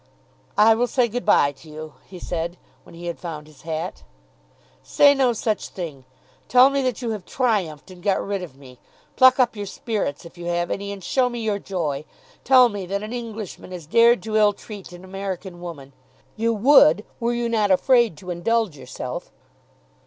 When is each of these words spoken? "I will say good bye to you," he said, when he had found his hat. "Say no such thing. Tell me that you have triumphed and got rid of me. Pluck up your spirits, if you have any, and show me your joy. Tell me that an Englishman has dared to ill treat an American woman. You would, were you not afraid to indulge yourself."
"I 0.57 0.73
will 0.73 0.87
say 0.87 1.07
good 1.07 1.25
bye 1.25 1.51
to 1.51 1.69
you," 1.69 1.93
he 2.07 2.17
said, 2.17 2.57
when 2.81 2.95
he 2.95 3.05
had 3.05 3.19
found 3.19 3.45
his 3.45 3.61
hat. 3.61 4.01
"Say 4.81 5.13
no 5.13 5.31
such 5.31 5.67
thing. 5.67 6.05
Tell 6.47 6.71
me 6.71 6.81
that 6.81 7.03
you 7.03 7.11
have 7.11 7.23
triumphed 7.23 7.91
and 7.91 8.01
got 8.01 8.19
rid 8.19 8.41
of 8.41 8.57
me. 8.57 8.79
Pluck 9.15 9.39
up 9.39 9.55
your 9.55 9.67
spirits, 9.67 10.25
if 10.25 10.39
you 10.39 10.45
have 10.45 10.71
any, 10.71 10.91
and 10.91 11.03
show 11.03 11.29
me 11.29 11.39
your 11.41 11.59
joy. 11.59 12.03
Tell 12.43 12.67
me 12.67 12.87
that 12.87 13.03
an 13.03 13.13
Englishman 13.13 13.71
has 13.71 13.85
dared 13.85 14.23
to 14.23 14.37
ill 14.37 14.53
treat 14.53 14.91
an 14.91 15.03
American 15.05 15.61
woman. 15.61 15.93
You 16.35 16.51
would, 16.51 17.05
were 17.19 17.35
you 17.35 17.47
not 17.47 17.69
afraid 17.69 18.17
to 18.17 18.31
indulge 18.31 18.75
yourself." 18.75 19.31